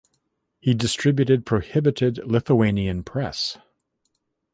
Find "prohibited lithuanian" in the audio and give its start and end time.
1.45-3.03